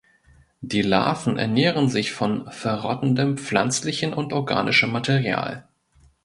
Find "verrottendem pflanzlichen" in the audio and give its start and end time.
2.51-4.15